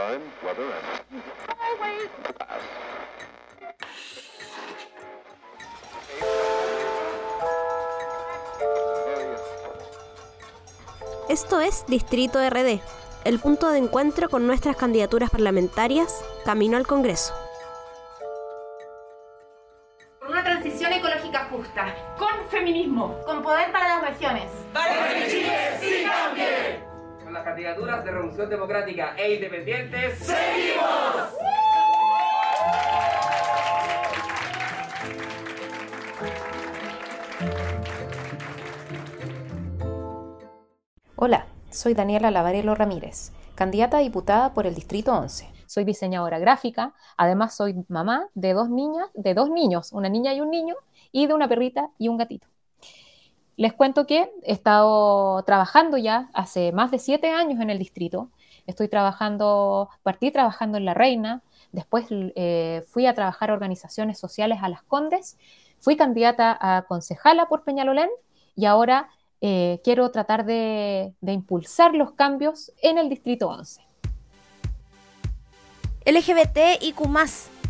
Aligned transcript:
time, 0.00 0.22
weather, 0.42 0.64
and 0.64 1.22
always. 1.58 2.10
Esto 11.28 11.60
es 11.60 11.84
Distrito 11.86 12.38
RD, 12.40 12.80
el 13.24 13.38
punto 13.38 13.70
de 13.70 13.78
encuentro 13.78 14.28
con 14.28 14.46
nuestras 14.46 14.76
candidaturas 14.76 15.30
parlamentarias 15.30 16.24
camino 16.44 16.76
al 16.76 16.86
Congreso. 16.86 17.34
Con 20.18 20.30
una 20.30 20.42
transición 20.42 20.92
ecológica 20.92 21.48
justa, 21.50 21.94
con 22.18 22.48
feminismo, 22.50 23.16
con 23.24 23.42
poder 23.42 23.70
para 23.70 24.00
las 24.00 24.08
regiones. 24.08 24.50
Con 27.30 27.34
las 27.36 27.44
candidaturas 27.44 28.04
de 28.04 28.10
Revolución 28.10 28.50
Democrática 28.50 29.14
e 29.16 29.34
Independientes. 29.34 30.34
Hola, 41.14 41.46
soy 41.70 41.94
Daniela 41.94 42.32
Lavarelo 42.32 42.74
Ramírez, 42.74 43.30
candidata 43.54 43.98
a 43.98 44.00
diputada 44.00 44.52
por 44.52 44.66
el 44.66 44.74
Distrito 44.74 45.16
11. 45.16 45.48
Soy 45.66 45.84
diseñadora 45.84 46.40
gráfica, 46.40 46.94
además 47.16 47.54
soy 47.54 47.84
mamá 47.86 48.26
de 48.34 48.54
dos 48.54 48.68
niñas, 48.70 49.06
de 49.14 49.34
dos 49.34 49.50
niños, 49.50 49.92
una 49.92 50.08
niña 50.08 50.34
y 50.34 50.40
un 50.40 50.50
niño, 50.50 50.74
y 51.12 51.28
de 51.28 51.34
una 51.34 51.46
perrita 51.46 51.90
y 51.96 52.08
un 52.08 52.16
gatito. 52.16 52.48
Les 53.56 53.72
cuento 53.72 54.06
que 54.06 54.30
he 54.42 54.52
estado 54.52 55.42
trabajando 55.44 55.98
ya 55.98 56.30
hace 56.32 56.72
más 56.72 56.90
de 56.90 56.98
siete 56.98 57.30
años 57.30 57.60
en 57.60 57.70
el 57.70 57.78
distrito. 57.78 58.30
Estoy 58.66 58.88
trabajando, 58.88 59.88
partí 60.02 60.30
trabajando 60.30 60.78
en 60.78 60.84
La 60.84 60.94
Reina, 60.94 61.42
después 61.72 62.06
eh, 62.10 62.84
fui 62.88 63.06
a 63.06 63.14
trabajar 63.14 63.50
organizaciones 63.50 64.18
sociales 64.18 64.58
a 64.62 64.68
Las 64.68 64.82
Condes, 64.82 65.36
fui 65.80 65.96
candidata 65.96 66.56
a 66.60 66.82
concejala 66.82 67.48
por 67.48 67.64
Peñalolén 67.64 68.10
y 68.54 68.66
ahora 68.66 69.08
eh, 69.40 69.80
quiero 69.82 70.10
tratar 70.10 70.44
de, 70.44 71.14
impulsar 71.22 71.94
los 71.94 72.12
cambios 72.12 72.72
en 72.82 72.98
el 72.98 73.08
Distrito 73.08 73.48
11. 73.48 73.80
LGBTIQ, 76.04 77.00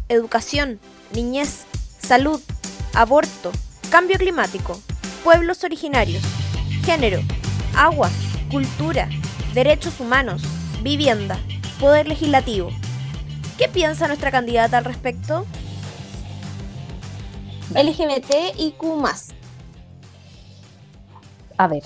educación, 0.08 0.80
niñez, 1.14 1.66
salud, 1.98 2.40
aborto, 2.94 3.52
cambio 3.90 4.18
climático, 4.18 4.80
pueblos 5.24 5.64
originarios, 5.64 6.22
género, 6.84 7.20
agua, 7.76 8.10
cultura, 8.50 9.08
derechos 9.54 10.00
humanos, 10.00 10.42
vivienda, 10.82 11.38
poder 11.78 12.08
legislativo. 12.08 12.70
¿Qué 13.58 13.68
piensa 13.68 14.08
nuestra 14.08 14.30
candidata 14.30 14.78
al 14.78 14.84
respecto? 14.84 15.46
LGBTIQ. 17.74 18.82
A 21.56 21.68
ver, 21.68 21.82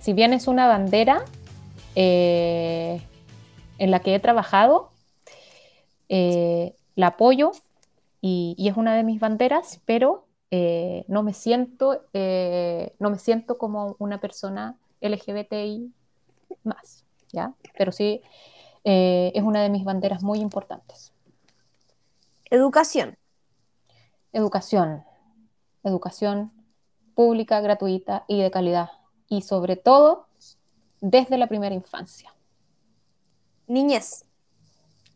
si 0.00 0.12
bien 0.14 0.32
es 0.32 0.48
una 0.48 0.66
bandera 0.66 1.24
eh, 1.94 3.02
en 3.78 3.90
la 3.90 4.00
que 4.00 4.14
he 4.14 4.20
trabajado, 4.20 4.90
eh, 6.08 6.74
la 6.96 7.08
apoyo 7.08 7.52
y, 8.22 8.54
y 8.56 8.68
es 8.68 8.76
una 8.76 8.96
de 8.96 9.04
mis 9.04 9.20
banderas, 9.20 9.80
pero 9.84 10.26
eh, 10.56 11.04
no 11.08 11.24
me 11.24 11.34
siento, 11.34 12.04
eh, 12.12 12.94
no 13.00 13.10
me 13.10 13.18
siento 13.18 13.58
como 13.58 13.96
una 13.98 14.20
persona 14.20 14.78
LGBTI 15.00 15.92
más, 16.62 17.04
¿ya? 17.32 17.54
Pero 17.76 17.90
sí 17.90 18.22
eh, 18.84 19.32
es 19.34 19.42
una 19.42 19.64
de 19.64 19.68
mis 19.68 19.82
banderas 19.82 20.22
muy 20.22 20.38
importantes. 20.38 21.12
Educación. 22.50 23.18
Educación, 24.32 25.02
educación 25.82 26.52
pública, 27.16 27.60
gratuita 27.60 28.24
y 28.28 28.40
de 28.40 28.52
calidad. 28.52 28.90
Y 29.28 29.42
sobre 29.42 29.74
todo, 29.74 30.28
desde 31.00 31.36
la 31.36 31.48
primera 31.48 31.74
infancia. 31.74 32.32
Niñez. 33.66 34.24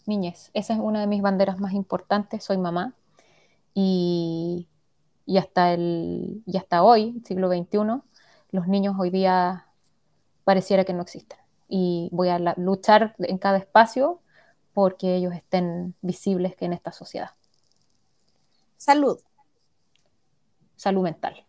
Niñez, 0.04 0.50
esa 0.52 0.74
es 0.74 0.80
una 0.80 0.98
de 0.98 1.06
mis 1.06 1.22
banderas 1.22 1.60
más 1.60 1.74
importantes. 1.74 2.42
Soy 2.42 2.58
mamá 2.58 2.94
y, 3.72 4.66
y 5.28 5.36
hasta, 5.36 5.74
el, 5.74 6.42
y 6.46 6.56
hasta 6.56 6.82
hoy, 6.82 7.20
siglo 7.26 7.48
XXI, 7.50 8.00
los 8.50 8.66
niños 8.66 8.96
hoy 8.98 9.10
día 9.10 9.66
pareciera 10.44 10.86
que 10.86 10.94
no 10.94 11.02
existen. 11.02 11.38
Y 11.68 12.08
voy 12.12 12.30
a 12.30 12.38
la- 12.38 12.54
luchar 12.56 13.14
en 13.18 13.36
cada 13.36 13.58
espacio 13.58 14.22
porque 14.72 15.16
ellos 15.16 15.34
estén 15.34 15.94
visibles 16.00 16.54
en 16.60 16.72
esta 16.72 16.92
sociedad. 16.92 17.32
Salud. 18.78 19.20
Salud 20.76 21.02
mental, 21.02 21.44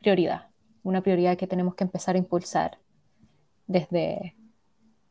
prioridad, 0.00 0.48
una 0.82 1.00
prioridad 1.00 1.38
que 1.38 1.46
tenemos 1.46 1.74
que 1.74 1.84
empezar 1.84 2.16
a 2.16 2.18
impulsar 2.18 2.78
desde, 3.66 4.36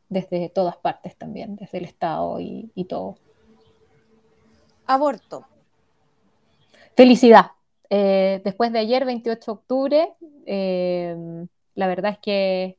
desde 0.08 0.50
todas 0.50 0.76
partes 0.76 1.16
también, 1.16 1.56
desde 1.56 1.78
el 1.78 1.84
Estado 1.86 2.38
y, 2.38 2.70
y 2.76 2.84
todo. 2.84 3.16
Aborto. 4.86 5.46
Felicidad. 6.94 7.50
Eh, 7.94 8.40
después 8.42 8.72
de 8.72 8.78
ayer, 8.78 9.04
28 9.04 9.44
de 9.44 9.52
octubre, 9.52 10.14
eh, 10.46 11.14
la 11.74 11.86
verdad 11.86 12.12
es 12.12 12.18
que 12.20 12.78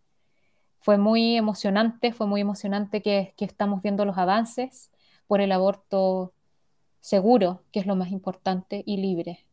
fue 0.80 0.98
muy 0.98 1.38
emocionante, 1.38 2.12
fue 2.14 2.26
muy 2.26 2.42
emocionante 2.42 3.04
que, 3.04 3.36
estamos 3.38 3.84
viendo 3.84 4.06
los 4.06 4.18
avances 4.18 4.90
por 5.28 5.40
el 5.40 5.52
aborto 5.52 6.34
seguro, 7.00 7.62
que 7.72 7.80
es 7.80 7.86
lo 7.86 7.96
más 7.96 8.10
importante, 8.10 8.82
y 8.88 8.98
libre. 8.98 9.46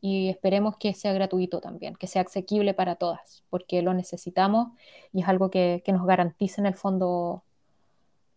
Y 0.00 0.28
esperemos 0.28 0.76
que 0.76 0.94
sea 0.94 1.12
gratuito 1.12 1.60
también, 1.60 1.96
que 1.96 2.06
sea 2.06 2.22
asequible 2.22 2.72
para 2.72 2.94
todas, 2.94 3.42
porque 3.50 3.82
lo 3.82 3.94
necesitamos 3.94 4.68
y 5.12 5.22
es 5.22 5.28
algo 5.28 5.50
que, 5.50 5.82
que 5.84 5.90
nos 5.90 6.06
garantice 6.06 6.60
en 6.60 6.66
el 6.66 6.74
fondo, 6.74 7.42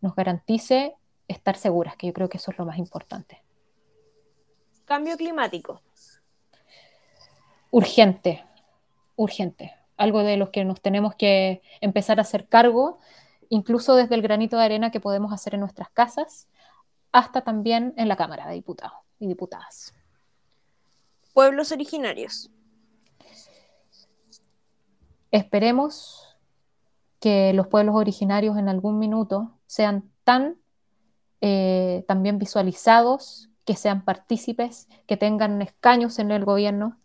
nos 0.01 0.15
garantice 0.15 0.95
estar 1.27 1.55
seguras, 1.55 1.97
que 1.97 2.07
yo 2.07 2.13
creo 2.13 2.29
que 2.29 2.37
eso 2.37 2.49
es 2.49 2.57
lo 2.57 2.65
más 2.65 2.79
importante. 2.79 3.43
Cambio 4.85 5.17
climático. 5.17 5.81
Urgente, 7.71 8.45
urgente, 9.15 9.73
algo 9.97 10.19
de 10.23 10.37
lo 10.37 10.51
que 10.51 10.63
nos 10.65 10.81
tenemos 10.81 11.15
que 11.15 11.61
empezar 11.81 12.19
a 12.19 12.21
hacer 12.21 12.47
cargo, 12.47 12.99
incluso 13.49 13.95
desde 13.95 14.15
el 14.15 14.21
granito 14.21 14.57
de 14.57 14.65
arena 14.65 14.91
que 14.91 14.99
podemos 14.99 15.33
hacer 15.33 15.53
en 15.53 15.61
nuestras 15.61 15.89
casas, 15.89 16.47
hasta 17.11 17.41
también 17.41 17.93
en 17.97 18.07
la 18.07 18.15
Cámara 18.15 18.47
de 18.47 18.53
Diputados 18.53 18.99
y 19.19 19.27
Diputadas. 19.27 19.93
Pueblos 21.33 21.71
originarios. 21.71 22.49
Esperemos 25.31 26.37
que 27.19 27.53
los 27.53 27.67
pueblos 27.67 27.95
originarios 27.95 28.57
en 28.57 28.69
algún 28.69 28.99
minuto 28.99 29.51
sean 29.65 30.09
tan 30.23 30.57
eh, 31.41 32.05
también 32.07 32.39
visualizados, 32.39 33.49
que 33.65 33.75
sean 33.75 34.03
partícipes, 34.05 34.87
que 35.05 35.17
tengan 35.17 35.61
escaños 35.61 36.19
en 36.19 36.31
el 36.31 36.45
gobierno, 36.45 36.97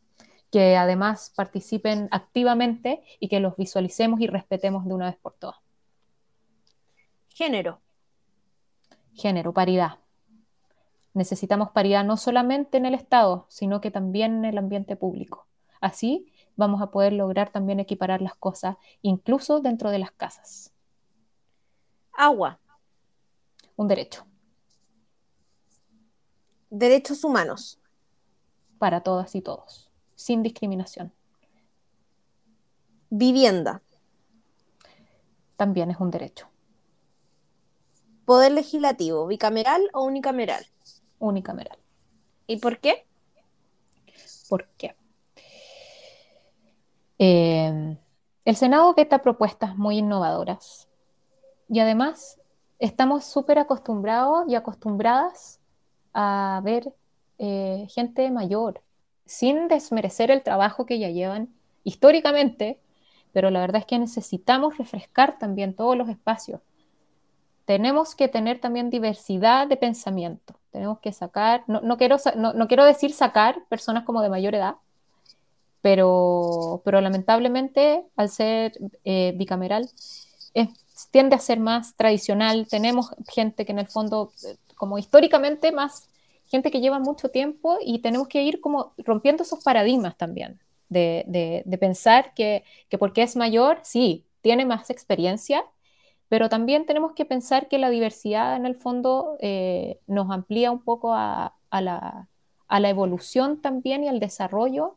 que 0.53 0.77
además 0.77 1.33
participen 1.35 2.09
activamente 2.11 3.03
y 3.19 3.29
que 3.29 3.41
los 3.41 3.57
visualicemos 3.57 4.21
y 4.21 4.27
respetemos 4.27 4.85
de 4.85 4.93
una 4.93 5.07
vez 5.07 5.17
por 5.17 5.33
todas. 5.33 5.57
Género. 7.31 7.81
Género, 9.15 9.55
paridad. 9.55 9.99
Necesitamos 11.15 11.71
paridad 11.71 12.05
no 12.05 12.19
solamente 12.19 12.77
en 12.77 12.85
el 12.85 12.93
Estado, 12.95 13.47
sino 13.49 13.81
que 13.81 13.91
también 13.91 14.37
en 14.37 14.45
el 14.45 14.59
ambiente 14.59 14.95
público. 14.95 15.47
Así 15.81 16.31
vamos 16.55 16.83
a 16.83 16.91
poder 16.91 17.15
lograr 17.15 17.51
también 17.51 17.81
equiparar 17.81 18.21
las 18.21 18.35
cosas, 18.35 18.77
incluso 19.01 19.61
dentro 19.61 19.91
de 19.91 20.01
las 20.01 20.11
casas. 20.11 20.73
Agua. 22.13 22.61
Un 23.75 23.89
derecho 23.89 24.27
Derechos 26.69 27.25
humanos. 27.25 27.79
para 28.79 29.03
todas 29.03 29.35
y 29.35 29.41
todos, 29.41 29.92
sin 30.23 30.43
discriminación. 30.43 31.13
Vivienda. 33.11 33.83
También 35.57 35.91
es 35.91 36.01
un 36.01 36.11
derecho 36.11 36.49
Poder 38.25 38.53
legislativo. 38.53 39.27
¿Bicameral 39.27 39.83
o 39.93 40.05
unicameral? 40.05 40.65
unicameral. 41.19 41.79
¿Y 42.47 42.57
por 42.57 42.79
qué? 42.79 43.07
¿Por 44.49 44.67
qué? 44.77 44.97
Eh, 47.19 47.97
el 48.45 48.57
Senado 48.57 48.93
veta 48.95 49.23
propuestas 49.23 49.77
muy 49.77 49.99
innovadoras 49.99 50.89
y 51.69 51.79
además 51.79 52.41
estamos 52.81 53.25
súper 53.25 53.61
acostumbrados 53.61 54.49
y 54.49 54.57
acostumbradas 54.57 55.61
a 56.13 56.61
ver 56.65 56.93
eh, 57.39 57.87
gente 57.91 58.29
mayor, 58.31 58.83
sin 59.27 59.69
desmerecer 59.69 60.31
el 60.31 60.43
trabajo 60.43 60.87
que 60.87 60.99
ya 60.99 61.11
llevan 61.11 61.49
históricamente, 61.85 62.79
pero 63.33 63.51
la 63.51 63.61
verdad 63.61 63.81
es 63.81 63.87
que 63.87 63.99
necesitamos 63.99 64.79
refrescar 64.79 65.39
también 65.39 65.75
todos 65.75 65.97
los 65.97 66.09
espacios. 66.09 66.61
tenemos 67.65 68.17
que 68.17 68.29
tener 68.29 68.61
también 68.61 68.91
diversidad 68.91 69.69
de 69.69 69.77
pensamiento. 69.77 70.55
Tenemos 70.73 70.99
que 70.99 71.13
sacar, 71.13 71.65
no, 71.69 71.97
quiero, 71.97 72.17
no, 72.37 72.67
quiero 72.67 72.85
decir 72.85 73.13
sacar 73.13 73.65
personas 73.69 74.05
como 74.05 74.21
de 74.21 74.29
mayor 74.29 74.55
edad, 74.55 74.77
pero, 75.81 76.83
pero 76.85 77.01
lamentablemente 77.01 78.05
al 78.17 78.29
ser 78.29 78.73
eh, 79.05 79.33
bicameral 79.37 79.89
tiende 81.11 81.37
a 81.37 81.39
ser 81.39 81.61
más 81.61 81.95
tradicional. 81.95 82.67
Tenemos 82.69 83.11
gente 83.29 83.65
que 83.65 83.73
en 83.73 83.79
el 83.79 83.89
fondo, 83.89 84.33
eh, 84.47 84.57
como 84.75 84.99
históricamente, 84.99 85.73
más 85.73 86.09
gente 86.53 86.71
que 86.71 86.83
lleva 86.83 86.99
mucho 86.99 87.31
tiempo 87.31 87.79
y 87.81 88.01
tenemos 88.01 88.29
que 88.29 88.43
ir 88.43 88.61
como 88.61 88.93
rompiendo 88.99 89.43
esos 89.43 89.65
paradigmas 89.65 90.19
también, 90.19 90.61
de, 90.91 91.25
de, 91.65 91.79
pensar 91.79 92.35
que, 92.35 92.63
que 92.91 92.99
porque 92.99 93.23
es 93.23 93.37
mayor, 93.37 93.79
sí, 93.83 94.27
tiene 94.43 94.67
más 94.67 94.91
experiencia, 94.91 95.65
pero 96.29 96.51
también 96.51 96.85
tenemos 96.85 97.15
que 97.15 97.25
pensar 97.25 97.69
que 97.69 97.79
la 97.79 97.89
diversidad 97.89 98.55
en 98.55 98.67
el 98.67 98.75
fondo 98.77 99.39
eh, 99.41 99.99
nos 100.07 100.31
amplía 100.31 100.71
un 100.71 100.83
poco 100.83 101.15
a, 101.15 101.55
la, 101.71 102.29
a, 102.69 102.81
la, 102.81 102.89
evolución 102.91 103.63
también 103.63 104.05
y 104.05 104.09
al 104.09 104.21
desarrollo 104.21 104.97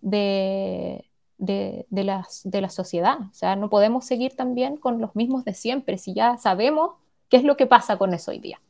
de, 0.00 1.04
de, 1.38 1.86
de, 1.88 2.04
las, 2.04 2.40
de, 2.42 2.60
la 2.60 2.68
sociedad. 2.68 3.18
O 3.30 3.34
sea, 3.34 3.54
no 3.54 3.70
podemos 3.70 4.04
seguir 4.04 4.34
también 4.34 4.76
con 4.76 5.00
los 5.00 5.14
mismos 5.14 5.44
de 5.44 5.54
siempre 5.54 5.98
si 5.98 6.14
ya 6.14 6.36
sabemos 6.36 6.94
qué 7.28 7.36
es 7.36 7.44
lo 7.44 7.56
que 7.56 7.66
pasa 7.66 7.96
con 7.96 8.12
eso 8.12 8.32
hoy 8.32 8.40
día. 8.40 8.60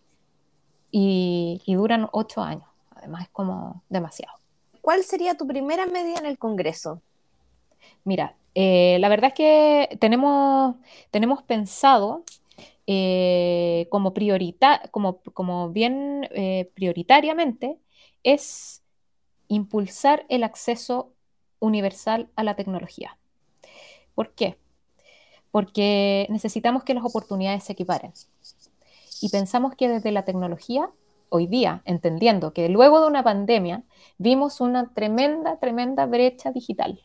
Y, 0.91 1.63
y 1.67 1.75
duran 1.75 2.09
ocho 2.13 2.43
años, 2.43 2.69
además 2.91 3.23
es 3.23 3.29
como 3.31 3.83
demasiado. 3.89 4.35
¿Cuál 4.81 5.05
sería 5.05 5.37
tu 5.37 5.47
primera 5.47 5.87
medida 5.87 6.19
en 6.19 6.27
el 6.27 6.39
Congreso? 6.39 7.03
Mira, 8.05 8.35
eh, 8.55 8.99
la 9.01 9.09
verdad 9.09 9.29
es 9.29 9.35
que 9.35 9.97
tenemos, 10.01 10.77
tenemos 11.11 11.43
pensado 11.43 12.25
eh, 12.87 13.87
como, 13.91 14.13
priorita, 14.15 14.83
como, 14.91 15.21
como 15.35 15.71
bien 15.71 16.29
eh, 16.33 16.71
prioritariamente 16.75 17.79
es 18.23 18.83
impulsar 19.49 20.27
el 20.29 20.45
acceso 20.45 21.13
universal 21.61 22.29
a 22.37 22.43
la 22.43 22.57
tecnología. 22.57 23.17
¿Por 24.15 24.35
qué? 24.35 24.59
Porque 25.51 26.27
necesitamos 26.31 26.85
que 26.85 26.95
las 26.95 27.05
oportunidades 27.05 27.65
se 27.65 27.73
equiparen. 27.73 28.13
Y 29.21 29.29
pensamos 29.29 29.75
que 29.75 29.89
desde 29.89 30.13
la 30.13 30.25
tecnología, 30.25 30.91
hoy 31.29 31.47
día, 31.47 31.83
entendiendo 31.85 32.53
que 32.53 32.69
luego 32.69 33.01
de 33.01 33.07
una 33.07 33.23
pandemia, 33.23 33.83
vimos 34.19 34.61
una 34.61 34.93
tremenda, 34.93 35.59
tremenda 35.59 36.07
brecha 36.07 36.51
digital. 36.51 37.01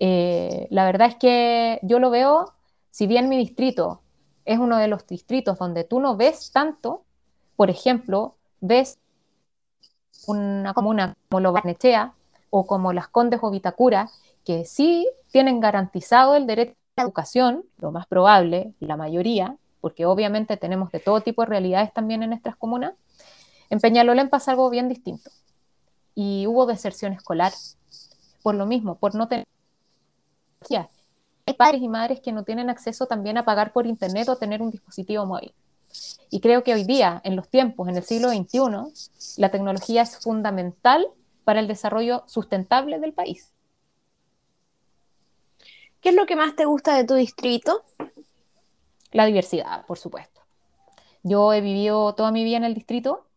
Eh, 0.00 0.66
la 0.70 0.84
verdad 0.84 1.08
es 1.08 1.16
que 1.16 1.80
yo 1.82 1.98
lo 1.98 2.10
veo, 2.10 2.52
si 2.90 3.06
bien 3.06 3.28
mi 3.28 3.36
distrito 3.36 4.00
es 4.44 4.58
uno 4.58 4.78
de 4.78 4.88
los 4.88 5.06
distritos 5.06 5.58
donde 5.58 5.84
tú 5.84 6.00
no 6.00 6.16
ves 6.16 6.50
tanto, 6.52 7.04
por 7.56 7.70
ejemplo, 7.70 8.36
ves 8.60 8.98
una 10.26 10.72
comuna 10.74 11.16
como 11.28 11.40
Lo 11.40 11.52
Barnechea 11.52 12.14
o 12.50 12.66
como 12.66 12.92
Las 12.92 13.08
Condes 13.08 13.40
o 13.42 13.50
Vitacura, 13.50 14.08
que 14.44 14.64
sí 14.64 15.08
tienen 15.30 15.60
garantizado 15.60 16.34
el 16.36 16.46
derecho 16.46 16.72
a 16.96 17.02
la 17.02 17.04
educación, 17.04 17.64
lo 17.78 17.92
más 17.92 18.06
probable, 18.06 18.72
la 18.80 18.96
mayoría, 18.96 19.56
porque 19.80 20.06
obviamente 20.06 20.56
tenemos 20.56 20.90
de 20.92 21.00
todo 21.00 21.20
tipo 21.20 21.42
de 21.42 21.46
realidades 21.46 21.92
también 21.92 22.22
en 22.22 22.30
nuestras 22.30 22.56
comunas, 22.56 22.94
en 23.70 23.80
Peñalolén 23.80 24.28
pasa 24.28 24.52
algo 24.52 24.70
bien 24.70 24.88
distinto. 24.88 25.30
Y 26.14 26.46
hubo 26.46 26.66
deserción 26.66 27.12
escolar 27.12 27.52
por 28.42 28.54
lo 28.54 28.66
mismo, 28.66 28.96
por 28.96 29.14
no 29.14 29.28
tener 29.28 29.46
hay 31.46 31.54
padres 31.54 31.80
y 31.80 31.88
madres 31.88 32.20
que 32.20 32.32
no 32.32 32.44
tienen 32.44 32.68
acceso 32.68 33.06
también 33.06 33.38
a 33.38 33.44
pagar 33.44 33.72
por 33.72 33.86
internet 33.86 34.28
o 34.28 34.36
tener 34.36 34.60
un 34.60 34.70
dispositivo 34.70 35.24
móvil. 35.24 35.54
Y 36.30 36.40
creo 36.40 36.62
que 36.62 36.74
hoy 36.74 36.84
día, 36.84 37.22
en 37.24 37.36
los 37.36 37.48
tiempos, 37.48 37.88
en 37.88 37.96
el 37.96 38.02
siglo 38.02 38.28
XXI, 38.28 39.40
la 39.40 39.50
tecnología 39.50 40.02
es 40.02 40.18
fundamental 40.18 41.06
para 41.44 41.60
el 41.60 41.66
desarrollo 41.66 42.24
sustentable 42.26 42.98
del 42.98 43.14
país. 43.14 43.50
¿Qué 46.02 46.10
es 46.10 46.14
lo 46.14 46.26
que 46.26 46.36
más 46.36 46.54
te 46.54 46.66
gusta 46.66 46.94
de 46.96 47.04
tu 47.04 47.14
distrito? 47.14 47.82
La 49.12 49.26
diversidad, 49.26 49.86
por 49.86 49.98
supuesto. 49.98 50.40
Yo 51.22 51.52
he 51.52 51.60
vivido 51.60 52.14
toda 52.14 52.30
mi 52.30 52.44
vida 52.44 52.56
en 52.56 52.64
el 52.64 52.74
distrito, 52.74 53.28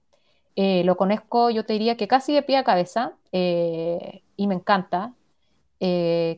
eh, 0.55 0.83
lo 0.83 0.97
conozco, 0.97 1.49
yo 1.49 1.65
te 1.65 1.73
diría 1.73 1.97
que 1.97 2.07
casi 2.07 2.33
de 2.33 2.41
pie 2.43 2.57
a 2.57 2.63
cabeza, 2.63 3.13
eh, 3.31 4.21
y 4.35 4.47
me 4.47 4.55
encanta. 4.55 5.13
Eh, 5.79 6.37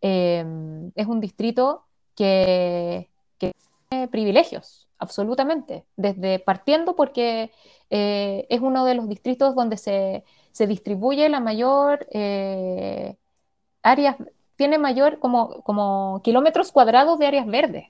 Em, 0.00 0.92
es 0.94 1.06
un 1.06 1.20
distrito 1.20 1.84
que, 2.14 3.08
tiene 3.88 4.08
privilegios, 4.08 4.88
absolutamente, 4.98 5.84
desde 5.96 6.40
partiendo 6.40 6.96
porque 6.96 7.52
es 7.88 8.60
uno 8.60 8.84
de 8.84 8.94
los 8.94 9.08
distritos 9.08 9.54
donde 9.54 9.76
se, 9.76 10.24
distribuye 10.66 11.28
la 11.28 11.40
mayor 11.40 12.06
áreas, 13.82 14.16
tiene 14.56 14.78
mayor 14.78 15.18
como, 15.18 15.62
como 15.62 16.20
kilómetros 16.24 16.72
cuadrados 16.72 17.18
de 17.18 17.26
áreas 17.26 17.46
verdes. 17.46 17.88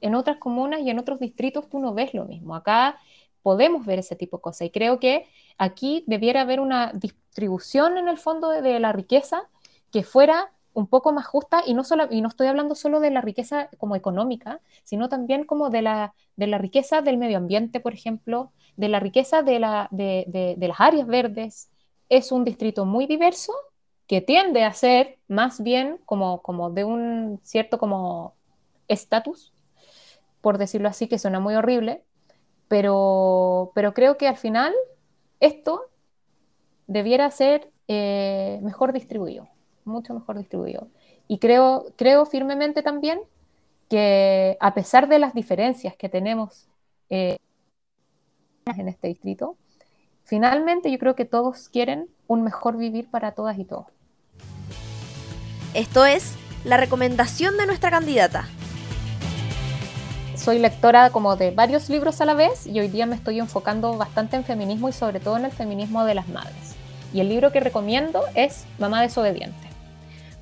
En 0.00 0.14
otras 0.14 0.38
comunas 0.38 0.80
y 0.80 0.90
en 0.90 0.98
otros 0.98 1.20
distritos 1.20 1.68
tú 1.68 1.78
no 1.78 1.94
ves 1.94 2.14
lo 2.14 2.24
mismo. 2.24 2.54
Acá 2.54 2.98
podemos 3.42 3.86
ver 3.86 3.98
ese 3.98 4.16
tipo 4.16 4.38
de 4.38 4.42
cosas 4.42 4.66
y 4.66 4.70
creo 4.70 4.98
que 4.98 5.26
aquí 5.58 6.04
debiera 6.06 6.40
haber 6.40 6.60
una 6.60 6.92
distribución 6.92 7.96
en 7.96 8.08
el 8.08 8.18
fondo 8.18 8.48
de 8.48 8.80
la 8.80 8.92
riqueza 8.92 9.48
que 9.92 10.02
fuera 10.02 10.52
un 10.76 10.86
poco 10.88 11.12
más 11.12 11.26
justa 11.26 11.62
y 11.66 11.72
no, 11.72 11.84
solo, 11.84 12.06
y 12.10 12.20
no 12.20 12.28
estoy 12.28 12.48
hablando 12.48 12.74
solo 12.74 13.00
de 13.00 13.10
la 13.10 13.22
riqueza 13.22 13.70
como 13.78 13.96
económica, 13.96 14.60
sino 14.84 15.08
también 15.08 15.44
como 15.44 15.70
de 15.70 15.80
la, 15.80 16.14
de 16.36 16.46
la 16.48 16.58
riqueza 16.58 17.00
del 17.00 17.16
medio 17.16 17.38
ambiente, 17.38 17.80
por 17.80 17.94
ejemplo, 17.94 18.52
de 18.76 18.88
la 18.88 19.00
riqueza 19.00 19.42
de, 19.42 19.58
la, 19.58 19.88
de, 19.90 20.54
de, 20.58 20.68
las 20.68 20.78
áreas 20.78 21.06
verdes. 21.06 21.70
Es 22.10 22.30
un 22.30 22.44
distrito 22.44 22.84
muy 22.84 23.06
diverso 23.06 23.54
que 24.06 24.20
tiende 24.20 24.64
a 24.64 24.72
ser 24.72 25.18
más 25.28 25.62
bien 25.62 25.98
como, 26.06 26.42
como 26.42 26.70
de 26.70 26.84
un 26.84 27.40
cierto 27.42 27.78
como 27.78 28.34
estatus, 28.88 29.52
por 30.40 30.58
decirlo 30.58 30.88
así, 30.88 31.08
que 31.08 31.18
suena 31.18 31.40
muy 31.40 31.54
horrible, 31.54 32.02
pero, 32.68 33.72
pero 33.74 33.94
creo 33.94 34.16
que 34.18 34.28
al 34.28 34.36
final 34.36 34.74
esto 35.40 35.82
debiera 36.86 37.30
ser 37.30 37.70
eh, 37.88 38.60
mejor 38.62 38.92
distribuido 38.92 39.48
mucho 39.86 40.14
mejor 40.14 40.36
distribuido. 40.38 40.88
Y 41.28 41.38
creo, 41.38 41.86
creo 41.96 42.26
firmemente 42.26 42.82
también 42.82 43.20
que 43.88 44.56
a 44.60 44.74
pesar 44.74 45.08
de 45.08 45.18
las 45.18 45.34
diferencias 45.34 45.96
que 45.96 46.08
tenemos 46.08 46.68
eh, 47.08 47.38
en 48.66 48.88
este 48.88 49.08
distrito, 49.08 49.56
finalmente 50.24 50.90
yo 50.90 50.98
creo 50.98 51.14
que 51.14 51.24
todos 51.24 51.68
quieren 51.68 52.08
un 52.26 52.42
mejor 52.42 52.76
vivir 52.76 53.08
para 53.10 53.32
todas 53.32 53.58
y 53.58 53.64
todos. 53.64 53.86
Esto 55.76 56.06
es 56.06 56.34
la 56.64 56.78
recomendación 56.78 57.58
de 57.58 57.66
nuestra 57.66 57.90
candidata. 57.90 58.48
Soy 60.34 60.58
lectora 60.58 61.10
como 61.10 61.36
de 61.36 61.50
varios 61.50 61.90
libros 61.90 62.22
a 62.22 62.24
la 62.24 62.32
vez 62.32 62.66
y 62.66 62.80
hoy 62.80 62.88
día 62.88 63.04
me 63.04 63.14
estoy 63.14 63.40
enfocando 63.40 63.94
bastante 63.98 64.36
en 64.36 64.44
feminismo 64.44 64.88
y 64.88 64.92
sobre 64.92 65.20
todo 65.20 65.36
en 65.36 65.44
el 65.44 65.52
feminismo 65.52 66.06
de 66.06 66.14
las 66.14 66.28
madres. 66.28 66.76
Y 67.12 67.20
el 67.20 67.28
libro 67.28 67.52
que 67.52 67.60
recomiendo 67.60 68.22
es 68.34 68.64
Mamá 68.78 69.02
desobediente. 69.02 69.68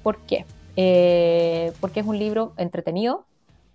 ¿Por 0.05 0.19
qué? 0.19 0.47
Eh, 0.77 1.73
porque 1.81 1.99
es 1.99 2.07
un 2.07 2.21
libro 2.21 2.53
entretenido, 2.57 3.27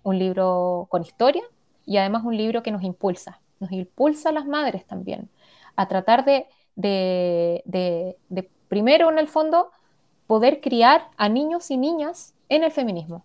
un 0.02 0.18
libro 0.18 0.86
con 0.88 1.02
historia 1.02 1.42
y 1.84 1.98
además 1.98 2.24
un 2.24 2.38
libro 2.38 2.62
que 2.62 2.70
nos 2.70 2.82
impulsa, 2.84 3.38
nos 3.58 3.70
impulsa 3.70 4.30
a 4.30 4.32
las 4.32 4.46
madres 4.46 4.86
también 4.86 5.28
a 5.76 5.88
tratar 5.88 6.24
de, 6.24 6.46
de, 6.74 8.50
primero 8.68 9.10
en 9.10 9.18
el 9.18 9.28
fondo, 9.28 9.72
poder 10.30 10.60
criar 10.60 11.08
a 11.16 11.28
niños 11.28 11.72
y 11.72 11.76
niñas 11.76 12.34
en 12.48 12.62
el 12.62 12.70
feminismo. 12.70 13.24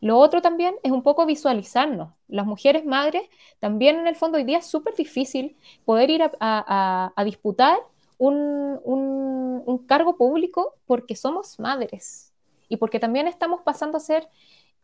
Lo 0.00 0.16
otro 0.18 0.40
también 0.40 0.76
es 0.84 0.92
un 0.92 1.02
poco 1.02 1.26
visualizarnos. 1.26 2.10
Las 2.28 2.46
mujeres 2.46 2.84
madres 2.84 3.22
también 3.58 3.98
en 3.98 4.06
el 4.06 4.14
fondo 4.14 4.38
hoy 4.38 4.44
día 4.44 4.58
es 4.58 4.66
súper 4.66 4.94
difícil 4.94 5.56
poder 5.84 6.08
ir 6.10 6.22
a 6.38 7.22
disputar 7.24 7.78
un, 8.16 9.84
cargo 9.88 10.16
público 10.16 10.76
porque 10.86 11.16
somos 11.16 11.58
madres 11.58 12.32
y 12.68 12.76
porque 12.76 13.00
también 13.00 13.26
estamos 13.26 13.62
pasando 13.62 13.96
a 13.96 14.00
ser, 14.00 14.28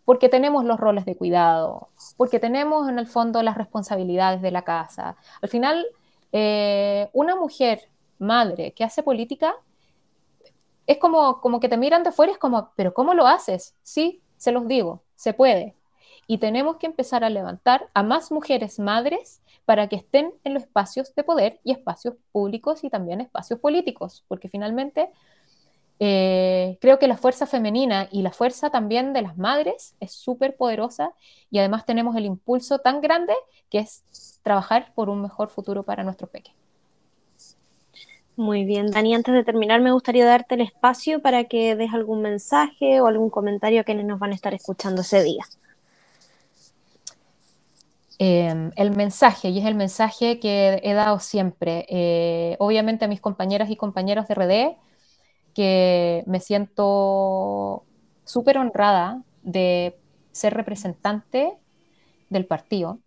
porque 0.05 0.29
tenemos 0.29 0.65
los 0.65 0.81
roles 0.81 1.05
de 1.05 1.15
cuidado, 1.15 1.91
porque 2.17 2.41
tenemos 2.41 2.89
en 2.89 2.99
el 2.99 3.07
fondo 3.07 3.41
las 3.45 3.57
responsabilidades 3.57 4.43
de 4.43 4.51
la 4.51 4.63
casa. 4.63 5.17
Al 5.41 5.49
final, 5.49 5.87
eh, 6.33 7.09
una 7.13 7.37
mujer 7.37 7.89
madre 8.19 8.73
que 8.73 8.83
hace 8.83 9.05
política 9.05 9.55
es 10.87 10.99
como, 10.99 11.41
como 11.41 11.61
que 11.61 11.69
te 11.69 11.77
miran 11.77 12.03
de 12.03 12.13
fuera, 12.13 12.33
es 12.33 12.39
como, 12.39 12.71
pero 12.77 12.95
¿cómo 12.95 13.15
lo 13.15 13.27
haces? 13.27 13.75
Sí, 13.83 14.23
se 14.37 14.53
los 14.53 14.67
digo, 14.69 15.03
se 15.17 15.33
puede. 15.33 15.75
Y 16.27 16.39
tenemos 16.39 16.77
que 16.77 16.87
empezar 16.87 17.25
a 17.25 17.31
levantar 17.31 17.89
a 17.95 18.03
más 18.03 18.31
mujeres 18.33 18.79
madres 18.79 19.43
para 19.65 19.89
que 19.89 19.97
estén 19.97 20.33
en 20.45 20.55
los 20.55 20.63
espacios 20.63 21.15
de 21.15 21.25
poder 21.25 21.61
y 21.65 21.73
espacios 21.73 22.15
públicos 22.33 22.85
y 22.85 22.91
también 22.91 23.21
espacios 23.21 23.61
políticos, 23.61 24.25
porque 24.29 24.49
finalmente 24.49 25.11
eh, 26.01 26.77
creo 26.81 26.99
que 26.99 27.09
la 27.09 27.17
fuerza 27.17 27.47
femenina 27.47 28.09
y 28.11 28.23
la 28.23 28.33
fuerza 28.33 28.71
también 28.71 29.13
de 29.13 29.23
las 29.23 29.39
madres 29.39 29.95
es 30.01 30.13
súper 30.13 30.57
poderosa 30.57 31.15
y 31.51 31.59
además 31.59 31.87
tenemos 31.87 32.17
el 32.17 32.27
impulso 32.27 32.79
tan 32.81 33.01
grande 33.01 33.35
que 33.71 33.79
es 33.79 34.41
trabajar 34.43 34.93
por 34.95 35.09
un 35.09 35.23
mejor 35.23 35.49
futuro 35.51 35.85
para 35.85 36.05
nuestros 36.05 36.31
pequeños. 36.31 36.64
Muy 38.37 38.65
bien, 38.65 38.91
Dani, 38.91 39.15
antes 39.15 39.33
de 39.33 39.45
terminar 39.45 39.81
me 39.81 39.93
gustaría 39.93 40.27
darte 40.27 40.57
el 40.57 40.61
espacio 40.63 41.23
para 41.23 41.45
que 41.45 41.77
des 41.77 41.93
algún 41.93 42.21
mensaje 42.23 43.01
o 43.01 43.07
algún 43.07 43.31
comentario 43.31 43.81
a 43.81 43.85
quienes 43.85 44.07
nos 44.07 44.19
van 44.19 44.33
a 44.33 44.35
estar 44.35 44.53
escuchando 44.55 45.03
ese 45.03 45.23
día. 45.23 45.45
Em, 48.19 48.71
el 48.77 48.91
mensaje, 48.93 49.49
y 49.49 49.59
es 49.59 49.67
el 49.67 49.75
mensaje 49.75 50.39
que 50.39 50.81
he 50.83 50.95
dado 50.95 51.19
siempre, 51.19 51.85
eh, 51.89 52.57
obviamente 52.61 53.05
a 53.05 53.09
mis 53.09 53.21
compañeras 53.21 53.71
y 53.71 53.77
compañeros 53.77 54.29
de 54.29 54.35
RD, 54.35 54.77
que 55.55 56.25
me 56.27 56.41
siento 56.41 57.85
súper 58.25 58.59
honrada 58.59 59.23
de 59.43 59.97
ser 60.33 60.55
representante 60.55 61.53
del 62.31 62.47
partido 62.47 62.99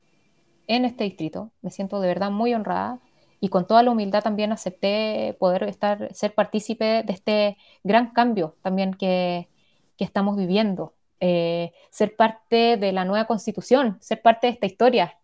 en 0.68 0.86
este 0.86 1.06
distrito. 1.06 1.52
Me 1.62 1.72
siento 1.72 2.00
de 2.02 2.08
verdad 2.08 2.32
muy 2.32 2.54
honrada 2.54 3.00
y 3.39 3.50
con 3.50 3.67
toda 3.67 3.84
la 3.84 3.91
humildad 3.91 4.24
también 4.24 4.51
acepté 4.51 5.36
poder 5.39 5.63
estar, 5.63 6.13
ser 6.13 6.34
partícipe 6.34 7.03
de 7.03 7.13
este 7.13 7.58
gran 7.84 8.12
cambio 8.12 8.56
también 8.62 8.94
que, 8.94 9.50
que 9.98 10.03
estamos 10.03 10.38
viviendo. 10.38 10.94
Eh, 11.20 11.74
ser 11.89 12.15
parte 12.15 12.77
de 12.77 12.91
la 12.91 13.03
nueva 13.03 13.25
constitución, 13.25 13.98
ser 14.01 14.22
parte 14.22 14.48
de 14.48 14.53
esta 14.53 14.67
historia. 14.67 15.17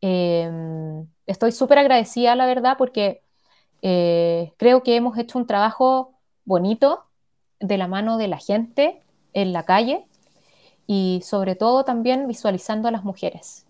Em, 0.00 1.06
estoy 1.26 1.52
súper 1.52 1.78
agradecida, 1.78 2.36
la 2.36 2.46
verdad, 2.46 2.76
porque 2.78 3.22
eh, 3.82 4.52
creo 4.56 4.82
que 4.82 4.96
hemos 4.96 5.18
hecho 5.18 5.38
un 5.38 5.46
trabajo 5.46 6.14
bonito 6.44 7.04
de 7.60 7.78
la 7.78 7.88
mano 7.88 8.16
de 8.18 8.28
la 8.28 8.38
gente 8.38 9.02
en 9.32 9.52
la 9.52 9.64
calle 9.64 10.06
y 10.86 11.20
sobre 11.24 11.56
todo 11.56 11.84
también 11.84 12.28
visualizando 12.28 12.88
a 12.88 12.92
las 12.92 13.04
mujeres. 13.04 13.66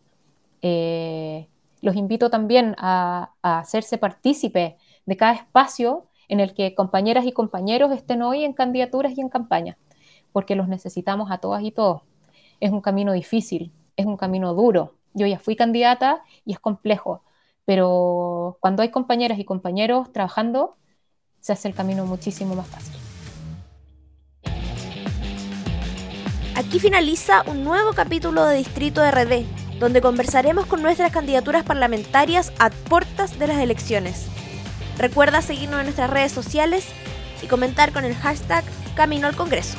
Eh, 0.63 1.49
los 1.85 1.97
invito 1.97 2.31
también 2.31 2.75
a, 2.79 3.35
hacerse 3.43 3.99
partícipe 3.99 4.79
de 5.05 5.17
cada 5.19 5.35
espacio 5.35 6.09
en 6.29 6.41
el 6.41 6.55
que 6.55 6.75
compañeras 6.75 7.27
y 7.27 7.33
compañeros 7.33 7.93
estén 7.93 8.23
hoy 8.23 8.43
en 8.43 8.55
candidaturas 8.55 9.13
y 9.19 9.21
en 9.21 9.29
campaña, 9.29 9.77
porque 10.33 10.57
los 10.57 10.67
necesitamos 10.67 11.31
a 11.31 11.39
todas 11.39 11.63
y 11.63 11.73
todos. 11.73 12.01
Es 12.59 12.71
un 12.71 12.81
camino 12.81 13.13
difícil, 13.13 13.71
es 13.97 14.07
un 14.07 14.17
camino 14.17 14.55
duro. 14.55 14.95
Yo 15.13 15.27
ya 15.27 15.39
fui 15.39 15.57
candidata 15.57 16.23
y 16.47 16.53
es 16.53 16.59
complejo, 16.59 17.23
pero 17.67 18.57
cuando 18.61 18.83
hay 18.83 18.89
compañeras 18.89 19.39
y 19.39 19.45
compañeros 19.45 20.11
trabajando, 20.11 20.79
se 21.41 21.53
hace 21.53 21.69
el 21.69 21.75
camino 21.75 22.07
muchísimo 22.07 22.55
más 22.55 22.67
fácil. 22.67 22.95
Aquí 26.57 26.79
finaliza 26.79 27.43
un 27.47 27.63
nuevo 27.63 27.93
capítulo 27.93 28.47
de 28.47 28.57
Distrito 28.57 29.03
RD, 29.03 29.45
donde 29.79 30.01
conversaremos 30.01 30.67
con 30.67 30.83
nuestras 30.83 31.13
candidaturas 31.13 31.65
parlamentarias 31.65 32.53
a 32.59 32.71
puertas 32.71 33.39
de 33.39 33.47
las 33.47 33.59
elecciones. 33.59 34.27
Recuerda 34.99 35.43
seguirnos 35.43 35.81
en 35.81 35.87
nuestras 35.87 36.11
redes 36.11 36.33
sociales 36.33 36.87
y 37.43 37.47
comentar 37.47 37.93
con 37.93 38.05
el 38.05 38.15
hashtag 38.15 38.65
Camino 38.95 39.27
al 39.27 39.37
Congreso. 39.37 39.77